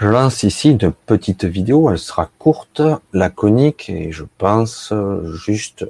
[0.00, 2.80] Je lance ici une petite vidéo, elle sera courte,
[3.12, 5.84] laconique et je pense juste,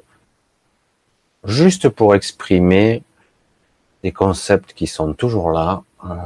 [1.44, 3.04] juste pour exprimer
[4.02, 5.84] des concepts qui sont toujours là.
[6.04, 6.16] Euh,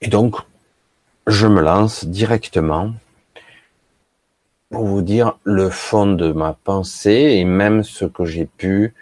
[0.00, 0.36] et donc,
[1.26, 2.94] je me lance directement
[4.70, 8.94] pour vous dire le fond de ma pensée et même ce que j'ai pu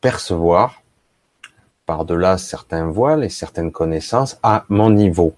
[0.00, 0.80] percevoir
[1.84, 5.34] par-delà certains voiles et certaines connaissances à mon niveau.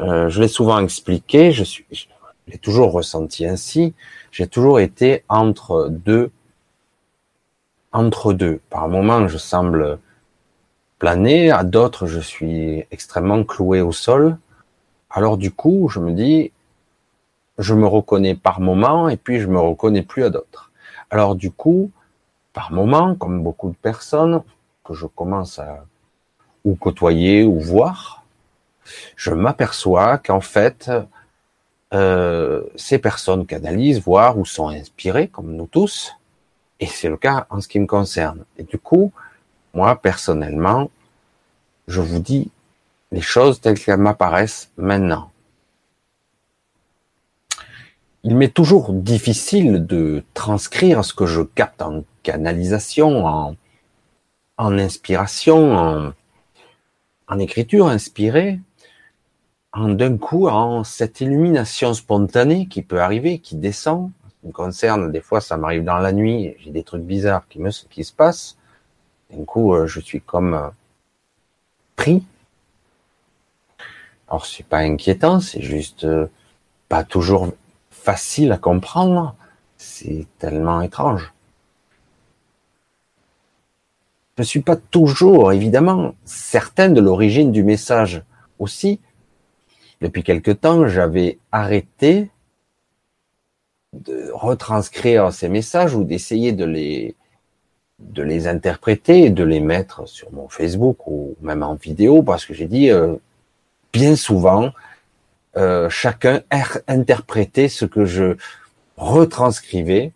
[0.00, 2.06] Euh, je l'ai souvent expliqué, je suis, je
[2.48, 3.94] l'ai toujours ressenti ainsi.
[4.32, 6.30] J'ai toujours été entre deux,
[7.92, 8.60] entre deux.
[8.70, 9.98] Par moments, je semble
[10.98, 14.38] planer, à d'autres, je suis extrêmement cloué au sol.
[15.10, 16.52] Alors du coup, je me dis,
[17.58, 20.70] je me reconnais par moments et puis je me reconnais plus à d'autres.
[21.10, 21.90] Alors du coup,
[22.52, 24.42] par moments, comme beaucoup de personnes
[24.84, 25.84] que je commence à
[26.64, 28.19] ou côtoyer ou voir,
[29.16, 30.90] je m'aperçois qu'en fait,
[31.92, 36.12] euh, ces personnes canalisent, voire ou sont inspirées, comme nous tous,
[36.78, 38.44] et c'est le cas en ce qui me concerne.
[38.56, 39.12] Et du coup,
[39.74, 40.90] moi, personnellement,
[41.88, 42.50] je vous dis
[43.12, 45.30] les choses telles qu'elles m'apparaissent maintenant.
[48.22, 53.56] Il m'est toujours difficile de transcrire ce que je capte en canalisation, en,
[54.58, 56.12] inspiration,
[57.28, 58.60] en écriture inspirée,
[59.72, 64.10] en d'un coup, en cette illumination spontanée qui peut arriver, qui descend,
[64.40, 67.60] qui me concerne, des fois ça m'arrive dans la nuit, j'ai des trucs bizarres qui
[67.60, 68.56] me qui se passent.
[69.30, 70.68] D'un coup, euh, je suis comme euh,
[71.94, 72.24] pris.
[74.28, 76.26] Alors c'est pas inquiétant, c'est juste euh,
[76.88, 77.48] pas toujours
[77.90, 79.34] facile à comprendre.
[79.76, 81.32] C'est tellement étrange.
[84.36, 88.22] Je ne suis pas toujours, évidemment, certain de l'origine du message
[88.58, 88.98] aussi,
[90.00, 92.30] depuis quelque temps, j'avais arrêté
[93.92, 97.16] de retranscrire ces messages ou d'essayer de les
[97.98, 102.46] de les interpréter et de les mettre sur mon Facebook ou même en vidéo parce
[102.46, 103.16] que j'ai dit euh,
[103.92, 104.72] bien souvent
[105.58, 106.42] euh, chacun
[106.88, 108.36] interprétait ce que je
[108.96, 110.12] retranscrivais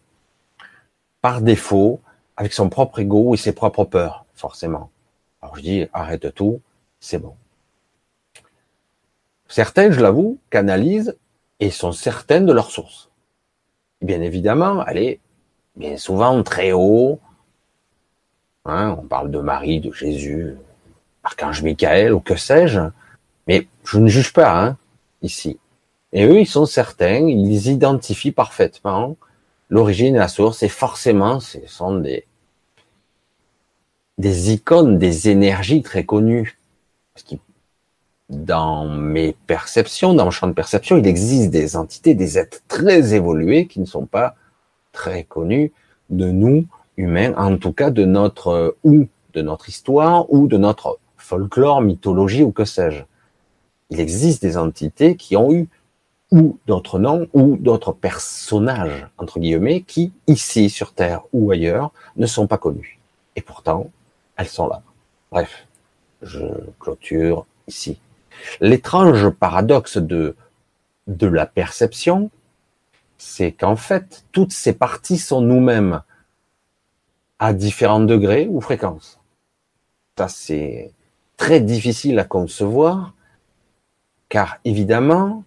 [1.21, 2.01] par défaut
[2.37, 4.91] avec son propre ego et ses propres peurs forcément.
[5.43, 6.63] Alors je dis arrête tout,
[7.01, 7.35] c'est bon.
[9.55, 11.17] Certains, je l'avoue, canalisent
[11.61, 13.09] et sont certaines de leur source.
[14.03, 15.21] bien évidemment, elle est
[15.77, 17.21] bien souvent très haut.
[18.65, 20.57] Hein, on parle de Marie, de Jésus,
[21.23, 22.81] Archange Michael ou que sais-je.
[23.47, 24.77] Mais je ne juge pas hein,
[25.23, 25.61] ici.
[26.13, 29.17] Et eux, ils sont certains, ils identifient parfaitement
[29.71, 30.65] l'origine et la source.
[30.65, 32.27] Et forcément, ce sont des,
[34.19, 36.59] des icônes, des énergies très connues.
[38.35, 43.15] Dans mes perceptions, dans mon champ de perception, il existe des entités, des êtres très
[43.15, 44.35] évolués qui ne sont pas
[44.93, 45.73] très connus
[46.11, 50.99] de nous, humains, en tout cas de notre, ou de notre histoire, ou de notre
[51.17, 53.05] folklore, mythologie, ou que sais-je.
[53.91, 55.69] Il existe des entités qui ont eu
[56.31, 62.27] ou d'autres noms, ou d'autres personnages, entre guillemets, qui, ici, sur Terre ou ailleurs, ne
[62.27, 62.99] sont pas connus.
[63.37, 63.91] Et pourtant,
[64.37, 64.83] elles sont là.
[65.31, 65.67] Bref,
[66.23, 66.45] je
[66.81, 67.99] clôture ici.
[68.61, 70.37] L'étrange paradoxe de,
[71.07, 72.31] de la perception,
[73.19, 76.03] c'est qu'en fait, toutes ces parties sont nous-mêmes
[77.39, 79.21] à différents degrés ou fréquences.
[80.17, 80.93] Ça, c'est
[81.37, 83.15] très difficile à concevoir,
[84.29, 85.45] car évidemment,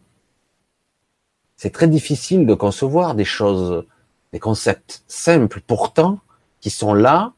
[1.56, 3.86] c'est très difficile de concevoir des choses,
[4.32, 6.20] des concepts simples pourtant,
[6.60, 7.34] qui sont là,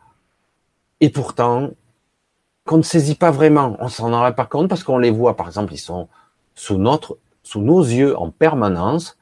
[1.02, 1.72] et pourtant
[2.69, 3.75] qu'on ne saisit pas vraiment.
[3.80, 6.07] On s'en rend pas compte parce qu'on les voit, par exemple, ils sont
[6.53, 9.18] sous notre, sous nos yeux en permanence,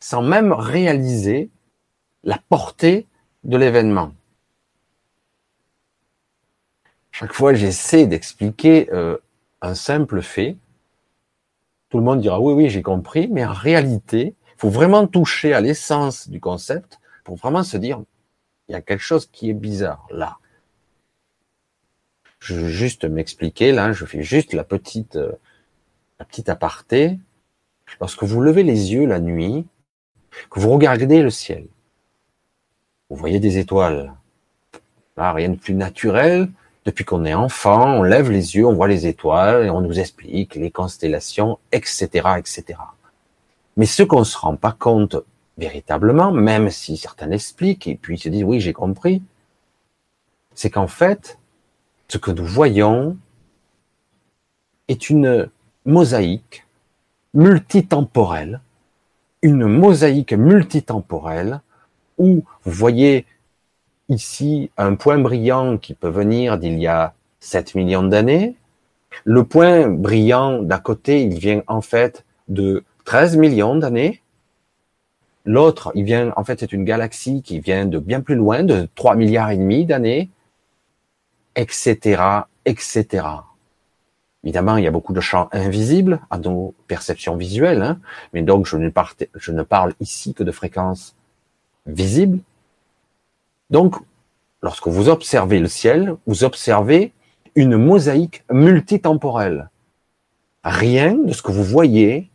[0.00, 1.50] sans même réaliser
[2.24, 3.06] la portée
[3.44, 4.12] de l'événement.
[7.12, 9.18] Chaque fois, j'essaie d'expliquer euh,
[9.62, 10.56] un simple fait.
[11.90, 15.54] Tout le monde dira oui, oui, j'ai compris, mais en réalité, il faut vraiment toucher
[15.54, 18.02] à l'essence du concept pour vraiment se dire,
[18.66, 20.38] il y a quelque chose qui est bizarre là.
[22.44, 25.32] Je veux juste m'expliquer, là, je fais juste la petite, euh,
[26.18, 27.18] la petite aparté.
[28.02, 29.64] Lorsque vous levez les yeux la nuit,
[30.50, 31.66] que vous regardez le ciel,
[33.08, 34.12] vous voyez des étoiles.
[35.16, 36.50] Là, rien de plus naturel.
[36.84, 39.98] Depuis qu'on est enfant, on lève les yeux, on voit les étoiles et on nous
[39.98, 42.78] explique les constellations, etc., etc.
[43.78, 45.16] Mais ce qu'on se rend pas compte
[45.56, 49.22] véritablement, même si certains l'expliquent et puis se disent oui, j'ai compris,
[50.54, 51.38] c'est qu'en fait,
[52.08, 53.16] ce que nous voyons
[54.88, 55.48] est une
[55.84, 56.66] mosaïque
[57.32, 58.60] multitemporelle,
[59.42, 61.60] une mosaïque multitemporelle
[62.18, 63.26] où vous voyez
[64.08, 68.54] ici un point brillant qui peut venir d'il y a 7 millions d'années.
[69.24, 74.20] Le point brillant d'à côté, il vient en fait de 13 millions d'années.
[75.44, 78.88] L'autre, il vient, en fait, c'est une galaxie qui vient de bien plus loin, de
[78.94, 80.30] 3 milliards et demi d'années,
[81.56, 82.22] etc.,
[82.64, 83.26] etc.
[84.44, 87.98] Évidemment, il y a beaucoup de champs invisibles à nos perceptions visuelles, hein,
[88.34, 91.16] mais donc je ne, parle ici que de fréquences
[91.86, 92.40] visibles.
[93.70, 93.96] Donc,
[94.62, 97.12] lorsque vous observez le ciel, vous observez
[97.54, 99.70] une mosaïque multitemporelle.
[100.62, 102.30] Rien de ce que vous voyez,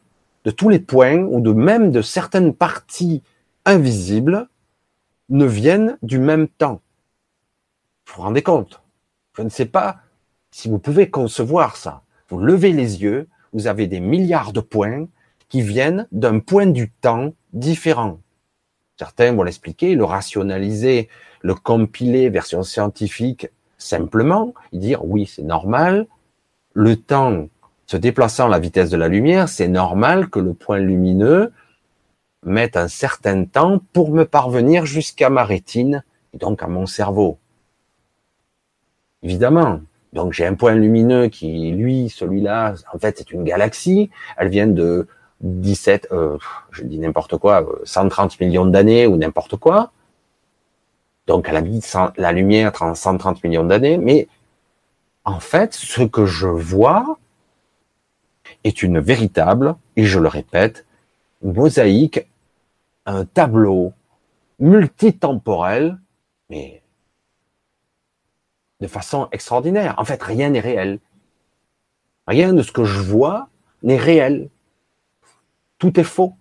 [0.45, 3.21] de tous les points ou de même de certaines parties
[3.65, 4.47] invisibles
[5.29, 6.81] ne viennent du même temps.
[8.07, 8.81] Vous vous rendez compte?
[9.39, 9.99] Je ne sais pas
[10.51, 12.01] si vous pouvez concevoir ça.
[12.27, 15.07] Vous levez les yeux, vous avez des milliards de points
[15.47, 18.19] qui viennent d'un point du temps différent.
[18.97, 21.07] Certains vont l'expliquer, le rationaliser,
[21.41, 23.47] le compiler version scientifique
[23.77, 26.05] simplement, dire oui, c'est normal,
[26.73, 27.47] le temps
[27.87, 31.53] se déplaçant à la vitesse de la lumière, c'est normal que le point lumineux
[32.45, 36.03] mette un certain temps pour me parvenir jusqu'à ma rétine
[36.33, 37.38] et donc à mon cerveau.
[39.23, 39.81] Évidemment.
[40.13, 44.09] Donc j'ai un point lumineux qui, lui, celui-là, en fait, c'est une galaxie.
[44.37, 45.07] Elle vient de
[45.41, 46.37] 17, euh,
[46.71, 49.91] je dis n'importe quoi, 130 euh, millions d'années ou n'importe quoi.
[51.27, 53.97] Donc elle habite la lumière 130 millions d'années.
[53.97, 54.27] Mais
[55.25, 57.19] en fait, ce que je vois,
[58.63, 60.85] est une véritable, et je le répète,
[61.43, 62.27] mosaïque,
[63.05, 63.93] un tableau
[64.59, 65.97] multitemporel,
[66.49, 66.81] mais
[68.79, 69.95] de façon extraordinaire.
[69.97, 70.99] En fait, rien n'est réel.
[72.27, 73.49] Rien de ce que je vois
[73.83, 74.49] n'est réel.
[75.77, 76.35] Tout est faux.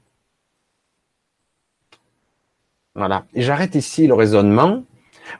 [2.94, 3.24] Voilà.
[3.34, 4.84] Et j'arrête ici le raisonnement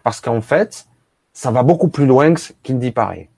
[0.03, 0.87] parce qu'en fait,
[1.33, 3.29] ça va beaucoup plus loin qu'il n'y paraît.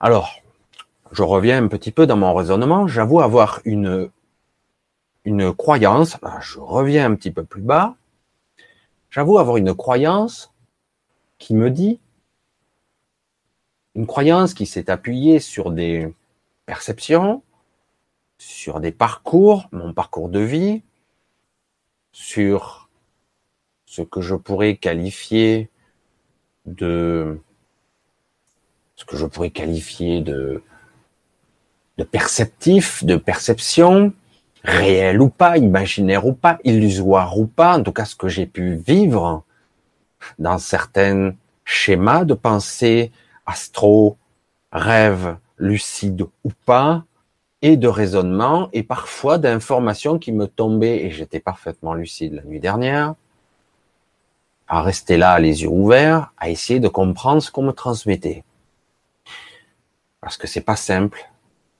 [0.00, 0.42] Alors,
[1.12, 2.86] je reviens un petit peu dans mon raisonnement.
[2.86, 4.10] J'avoue avoir une,
[5.24, 6.18] une croyance.
[6.40, 7.96] Je reviens un petit peu plus bas.
[9.16, 10.52] J'avoue avoir une croyance
[11.38, 12.00] qui me dit,
[13.94, 16.14] une croyance qui s'est appuyée sur des
[16.66, 17.42] perceptions,
[18.36, 20.82] sur des parcours, mon parcours de vie,
[22.12, 22.90] sur
[23.86, 25.70] ce que je pourrais qualifier
[26.66, 27.40] de
[28.96, 30.62] ce que je pourrais qualifier de,
[32.10, 34.12] perceptif, de perception,
[34.66, 38.46] réel ou pas, imaginaire ou pas, illusoire ou pas, en tout cas ce que j'ai
[38.46, 39.44] pu vivre
[40.38, 41.34] dans certains
[41.64, 43.12] schémas de pensée,
[43.46, 44.16] astro,
[44.72, 47.04] rêve, lucide ou pas,
[47.62, 52.60] et de raisonnement, et parfois d'informations qui me tombaient, et j'étais parfaitement lucide la nuit
[52.60, 53.14] dernière,
[54.68, 58.44] à rester là, les yeux ouverts, à essayer de comprendre ce qu'on me transmettait
[60.26, 61.30] parce que c'est pas simple.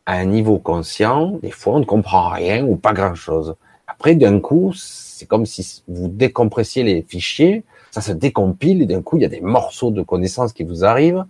[0.06, 3.56] À un niveau conscient, des fois, on ne comprend rien ou pas grand-chose.
[3.88, 9.02] Après, d'un coup, c'est comme si vous décompressiez les fichiers, ça se décompile et d'un
[9.02, 11.24] coup, il y a des morceaux de connaissances qui vous arrivent.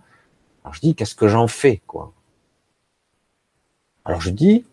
[0.63, 2.13] Alors je dis, qu'est-ce que j'en fais, quoi?
[4.05, 4.65] Alors je dis,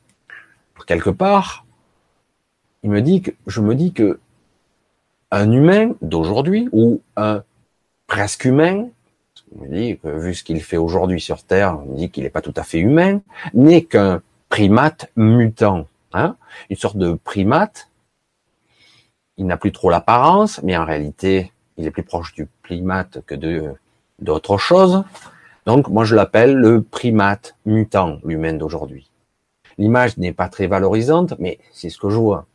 [0.87, 1.65] quelque part,
[2.83, 4.21] il me dit que je me dis que
[5.31, 7.43] un humain d'aujourd'hui ou un
[8.07, 8.89] presque humain
[9.55, 12.43] me dit que vu ce qu'il fait aujourd'hui sur Terre, on dit qu'il n'est pas
[12.43, 13.21] tout à fait humain,
[13.53, 16.37] n'est qu'un primate mutant, hein
[16.71, 17.91] une sorte de primate.
[19.37, 23.35] Il n'a plus trop l'apparence, mais en réalité, il est plus proche du primate que
[23.35, 23.75] de
[24.21, 25.03] d'autres choses.
[25.67, 29.11] Donc, moi, je l'appelle le primate mutant, l'humain d'aujourd'hui.
[29.79, 32.47] L'image n'est pas très valorisante, mais c'est ce que je vois.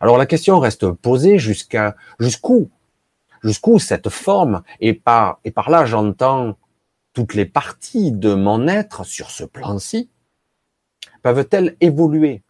[0.00, 2.70] Alors, la question reste posée jusqu'à jusqu'où
[3.42, 6.56] jusqu'où cette forme, et par, et par là j'entends
[7.12, 10.08] toutes les parties de mon être sur ce plan-ci,
[11.22, 12.42] peuvent-elles évoluer?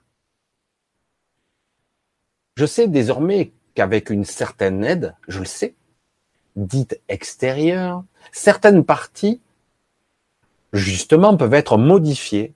[2.56, 5.74] Je sais désormais qu'avec une certaine aide, je le sais,
[6.56, 9.40] dite extérieure, certaines parties,
[10.72, 12.52] justement, peuvent être modifiées.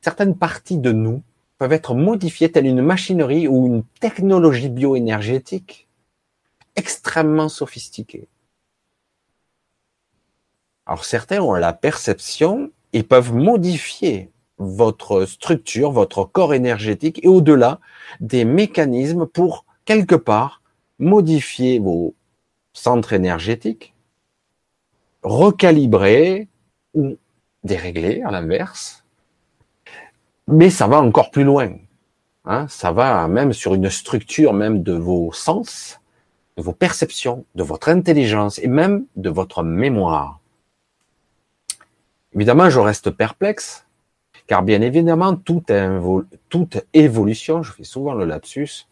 [0.00, 1.22] Certaines parties de nous
[1.58, 5.87] peuvent être modifiées telle une machinerie ou une technologie bioénergétique
[6.78, 8.28] extrêmement sophistiqués.
[10.86, 17.80] Alors certains ont la perception et peuvent modifier votre structure, votre corps énergétique et au-delà
[18.20, 20.62] des mécanismes pour quelque part
[20.98, 22.14] modifier vos
[22.72, 23.94] centres énergétiques,
[25.22, 26.48] recalibrer
[26.94, 27.16] ou
[27.64, 29.04] dérégler à l'inverse.
[30.46, 31.76] Mais ça va encore plus loin.
[32.44, 36.00] Hein, ça va même sur une structure même de vos sens,
[36.58, 40.40] de vos perceptions, de votre intelligence et même de votre mémoire.
[42.34, 43.86] Évidemment, je reste perplexe,
[44.48, 45.70] car bien évidemment, toute,
[46.92, 48.88] évolution, je fais souvent le lapsus,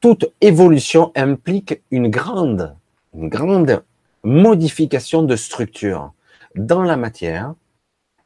[0.00, 2.76] toute évolution implique une grande,
[3.14, 3.82] une grande
[4.22, 6.12] modification de structure
[6.54, 7.54] dans la matière,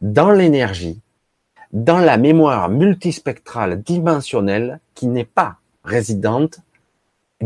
[0.01, 1.01] dans l'énergie,
[1.73, 6.59] dans la mémoire multispectrale dimensionnelle qui n'est pas résidente,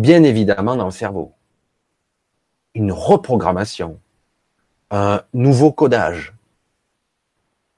[0.00, 1.32] bien évidemment, dans le cerveau.
[2.74, 4.00] Une reprogrammation,
[4.90, 6.34] un nouveau codage.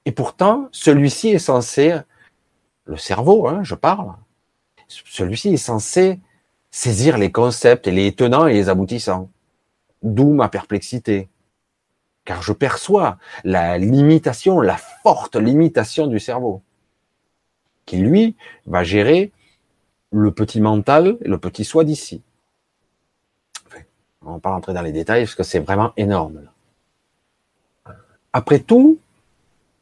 [0.05, 1.99] Et pourtant, celui-ci est censé,
[2.85, 4.13] le cerveau, hein, je parle,
[4.87, 6.19] celui-ci est censé
[6.69, 9.29] saisir les concepts et les tenants et les aboutissants.
[10.03, 11.29] D'où ma perplexité
[12.25, 16.61] car je perçois la limitation, la forte limitation du cerveau,
[17.85, 18.35] qui lui
[18.67, 19.31] va gérer
[20.11, 22.21] le petit mental et le petit soi d'ici.
[24.23, 26.43] on va pas rentrer dans les détails parce que c'est vraiment énorme.
[28.33, 28.99] Après tout,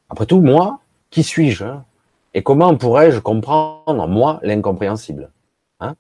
[0.09, 1.85] après tout, moi, qui suis-je hein?
[2.33, 5.31] Et comment pourrais-je comprendre, moi, l'incompréhensible
[5.79, 5.95] hein?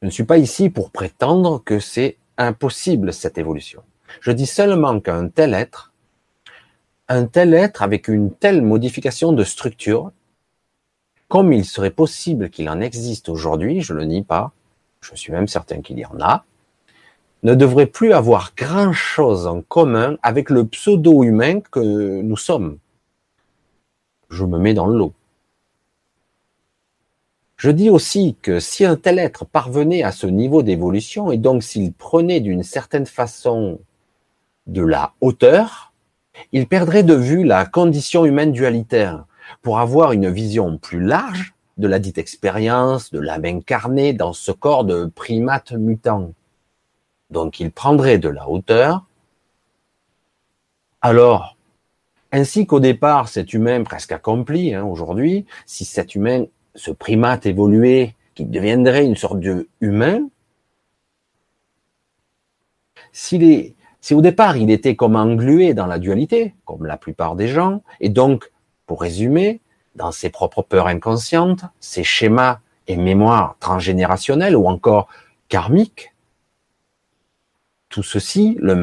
[0.00, 3.82] Je ne suis pas ici pour prétendre que c'est impossible, cette évolution.
[4.20, 5.92] Je dis seulement qu'un tel être,
[7.08, 10.10] un tel être avec une telle modification de structure,
[11.28, 14.52] comme il serait possible qu'il en existe aujourd'hui, je ne le nie pas,
[15.00, 16.44] je suis même certain qu'il y en a,
[17.42, 22.78] ne devrait plus avoir grand-chose en commun avec le pseudo-humain que nous sommes.
[24.30, 25.12] Je me mets dans le lot.
[27.56, 31.62] Je dis aussi que si un tel être parvenait à ce niveau d'évolution, et donc
[31.62, 33.78] s'il prenait d'une certaine façon
[34.66, 35.92] de la hauteur,
[36.52, 39.24] il perdrait de vue la condition humaine dualitaire
[39.62, 44.50] pour avoir une vision plus large de la dite expérience, de l'âme incarnée dans ce
[44.52, 46.32] corps de primate mutant.
[47.30, 49.04] Donc il prendrait de la hauteur.
[51.02, 51.56] Alors,
[52.32, 58.14] ainsi qu'au départ, cet humain presque accompli, hein, aujourd'hui, si cet humain, ce primate évolué,
[58.34, 60.28] qui deviendrait une sorte de humain,
[63.12, 63.74] si
[64.12, 68.08] au départ il était comme englué dans la dualité, comme la plupart des gens, et
[68.08, 68.50] donc,
[68.86, 69.60] pour résumer,
[69.94, 75.08] dans ses propres peurs inconscientes, ses schémas et mémoires transgénérationnelles ou encore
[75.48, 76.12] karmiques,
[77.88, 78.74] tout ceci le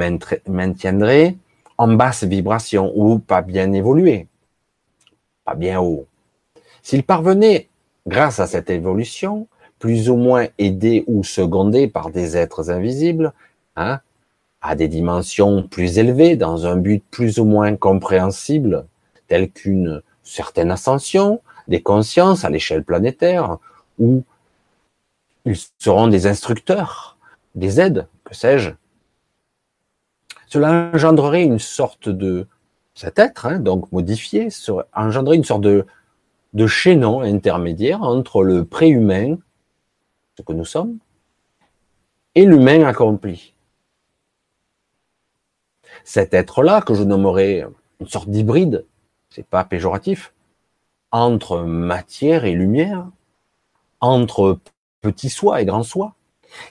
[0.47, 1.35] maintiendrait
[1.77, 4.27] en basse vibration ou pas bien évolué,
[5.45, 6.07] pas bien haut.
[6.81, 7.69] S'il parvenait,
[8.07, 9.47] grâce à cette évolution,
[9.79, 13.33] plus ou moins aidé ou secondé par des êtres invisibles,
[13.75, 13.99] hein,
[14.61, 18.85] à des dimensions plus élevées, dans un but plus ou moins compréhensible,
[19.27, 23.57] tel qu'une certaine ascension des consciences à l'échelle planétaire,
[23.99, 24.23] où
[25.45, 27.17] ils seront des instructeurs,
[27.55, 28.71] des aides, que sais-je.
[30.47, 32.47] Cela engendrerait une sorte de
[32.95, 34.49] cet être, hein, donc modifié,
[34.93, 35.85] engendrerait une sorte de,
[36.53, 39.37] de chaînon intermédiaire entre le préhumain,
[40.37, 40.97] ce que nous sommes,
[42.35, 43.53] et l'humain accompli
[46.03, 47.65] cet être-là, que je nommerais
[47.99, 48.85] une sorte d'hybride,
[49.33, 50.31] c'est pas péjoratif,
[51.11, 53.07] entre matière et lumière,
[53.99, 54.59] entre
[55.01, 56.13] petit soi et grand soi,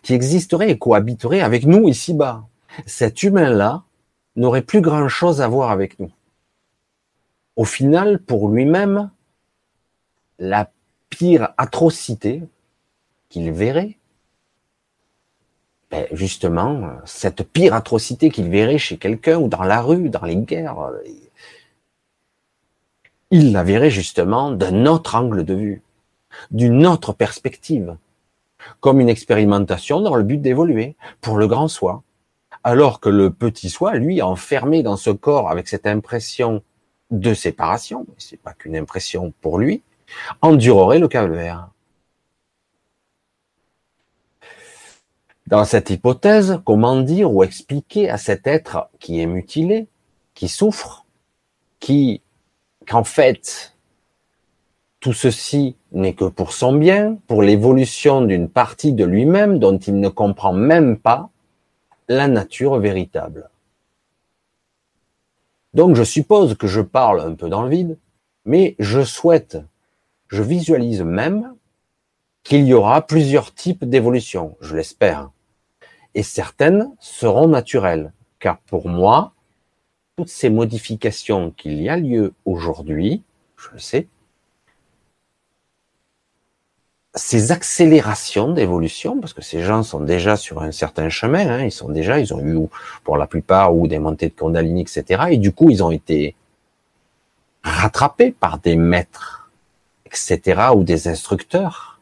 [0.02, 2.45] qui existerait et cohabiterait avec nous ici-bas.
[2.87, 3.83] Cet humain-là
[4.37, 6.12] n'aurait plus grand-chose à voir avec nous.
[7.57, 9.11] Au final, pour lui-même,
[10.38, 10.71] la
[11.11, 12.42] pire atrocité
[13.28, 13.99] qu'il verrait,
[15.90, 20.37] ben, justement, cette pire atrocité qu'il verrait chez quelqu'un ou dans la rue, dans les
[20.37, 20.92] guerres,
[23.32, 25.82] il la verrait justement d'un autre angle de vue,
[26.50, 27.96] d'une autre perspective,
[28.80, 32.02] comme une expérimentation dans le but d'évoluer pour le grand soi.
[32.62, 36.62] Alors que le petit soi, lui, enfermé dans ce corps avec cette impression
[37.10, 39.82] de séparation, c'est pas qu'une impression pour lui,
[40.42, 41.70] endurerait le calvaire.
[45.46, 49.88] Dans cette hypothèse, comment dire ou expliquer à cet être qui est mutilé,
[50.34, 51.06] qui souffre,
[51.80, 52.20] qui,
[52.92, 53.75] qu'en fait,
[55.00, 59.99] tout ceci n'est que pour son bien, pour l'évolution d'une partie de lui-même dont il
[59.99, 61.30] ne comprend même pas
[62.08, 63.49] la nature véritable.
[65.72, 67.99] Donc je suppose que je parle un peu dans le vide,
[68.44, 69.56] mais je souhaite,
[70.28, 71.54] je visualise même
[72.42, 75.30] qu'il y aura plusieurs types d'évolution, je l'espère
[76.14, 79.32] et certaines seront naturelles, Car pour moi,
[80.16, 83.23] toutes ces modifications qu'il y a lieu aujourd'hui,
[83.57, 84.07] je le sais,
[87.14, 91.73] ces accélérations d'évolution, parce que ces gens sont déjà sur un certain chemin, hein, ils
[91.73, 92.57] sont déjà, ils ont eu
[93.04, 95.25] pour la plupart ou des montées de Kundalini, etc.
[95.31, 96.35] Et du coup, ils ont été
[97.62, 99.50] rattrapés par des maîtres,
[100.07, 100.71] etc.
[100.75, 102.00] ou des instructeurs.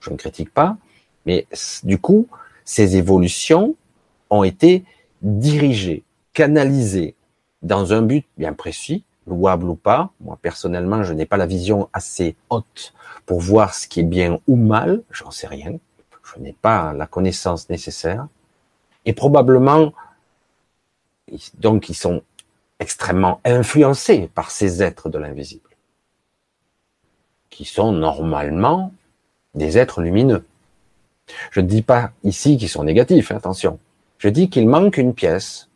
[0.00, 0.76] Je ne critique pas,
[1.26, 1.46] mais
[1.82, 2.26] du coup,
[2.64, 3.74] ces évolutions
[4.30, 4.84] ont été
[5.22, 6.02] dirigées,
[6.34, 7.14] canalisées
[7.62, 10.10] dans un but bien précis, louable ou pas.
[10.20, 12.92] Moi, personnellement, je n'ai pas la vision assez haute
[13.24, 15.02] pour voir ce qui est bien ou mal.
[15.10, 15.78] J'en sais rien.
[16.22, 18.26] Je n'ai pas la connaissance nécessaire.
[19.06, 19.92] Et probablement,
[21.54, 22.22] donc, ils sont
[22.78, 25.70] extrêmement influencés par ces êtres de l'invisible,
[27.50, 28.92] qui sont normalement
[29.54, 30.44] des êtres lumineux.
[31.50, 33.78] Je ne dis pas ici qu'ils sont négatifs, hein, attention.
[34.18, 35.68] Je dis qu'il manque une pièce,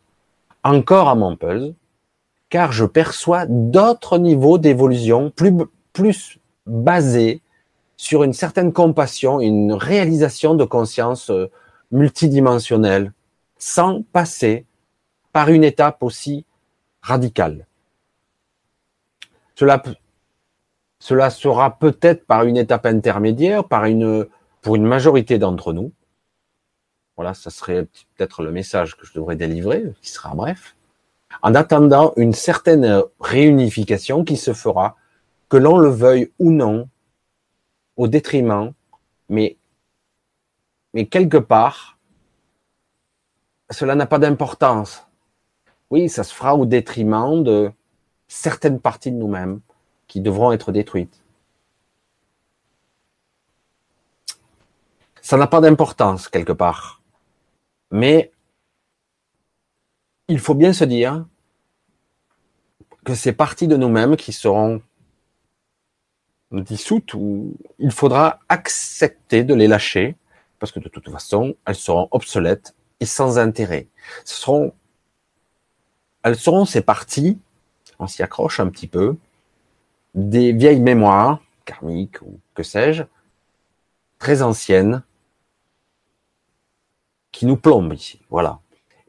[0.63, 1.73] encore à mon puzzle,
[2.49, 5.53] car je perçois d'autres niveaux d'évolution plus,
[5.93, 7.41] plus basés
[7.97, 11.51] sur une certaine compassion, une réalisation de conscience euh,
[11.91, 13.13] multidimensionnelle,
[13.57, 14.65] sans passer
[15.33, 16.45] par une étape aussi
[17.01, 17.67] radicale.
[19.55, 19.83] Cela,
[20.99, 24.25] cela sera peut-être par une étape intermédiaire, par une,
[24.61, 25.91] pour une majorité d'entre nous.
[27.19, 27.83] Voilà, ça serait
[28.15, 30.77] peut-être le message que je devrais délivrer, qui sera bref
[31.41, 34.95] en attendant une certaine réunification qui se fera,
[35.49, 36.87] que l'on le veuille ou non,
[37.97, 38.71] au détriment,
[39.27, 39.57] mais,
[40.93, 41.97] mais quelque part,
[43.69, 45.05] cela n'a pas d'importance.
[45.89, 47.69] Oui, ça se fera au détriment de
[48.29, 49.59] certaines parties de nous-mêmes
[50.07, 51.21] qui devront être détruites.
[55.21, 56.98] Ça n'a pas d'importance quelque part.
[57.91, 58.31] Mais
[60.27, 61.25] il faut bien se dire
[63.03, 64.81] que c'est parties de nous-mêmes qui seront
[66.51, 70.15] dissoutes ou il faudra accepter de les lâcher
[70.59, 73.87] parce que de toute façon, elles seront obsolètes et sans intérêt.
[76.23, 77.39] Elles seront ces parties,
[77.97, 79.15] on s'y accroche un petit peu,
[80.15, 83.03] des vieilles mémoires karmiques ou que sais-je,
[84.17, 85.03] très anciennes,
[87.31, 88.19] qui nous plombent ici.
[88.29, 88.59] Voilà.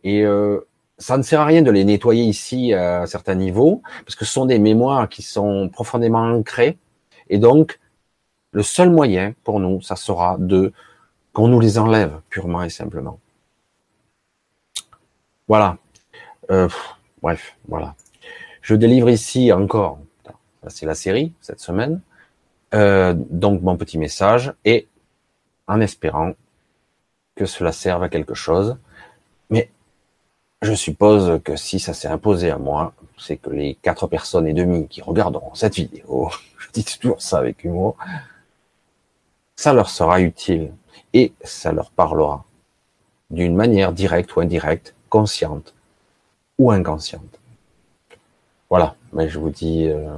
[0.04, 0.60] Et euh,
[0.98, 4.24] ça ne sert à rien de les nettoyer ici à un certain niveau, parce que
[4.24, 6.78] ce sont des mémoires qui sont profondément ancrées.
[7.28, 7.78] Et donc,
[8.52, 10.72] le seul moyen pour nous, ça sera de
[11.32, 13.18] qu'on nous les enlève purement et simplement.
[15.48, 15.78] Voilà.
[16.50, 16.68] Euh,
[17.22, 17.94] bref, voilà.
[18.62, 19.98] Je délivre ici encore,
[20.68, 22.00] c'est la série cette semaine,
[22.74, 24.88] euh, donc mon petit message, et
[25.66, 26.34] en espérant
[27.46, 28.76] cela serve à quelque chose.
[29.50, 29.70] Mais
[30.62, 34.52] je suppose que si ça s'est imposé à moi, c'est que les quatre personnes et
[34.52, 37.96] demie qui regarderont cette vidéo, je dis toujours ça avec humour,
[39.56, 40.72] ça leur sera utile
[41.12, 42.44] et ça leur parlera
[43.30, 45.74] d'une manière directe ou indirecte, consciente
[46.58, 47.38] ou inconsciente.
[48.68, 50.16] Voilà, mais je vous dis euh,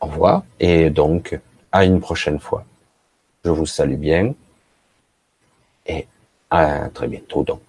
[0.00, 1.38] au revoir et donc
[1.72, 2.64] à une prochaine fois.
[3.44, 4.34] Je vous salue bien
[6.54, 7.63] à très bientôt donc.